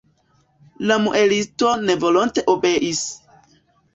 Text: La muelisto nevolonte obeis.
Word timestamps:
La 0.91 0.95
muelisto 1.03 1.73
nevolonte 1.89 2.45
obeis. 2.55 3.03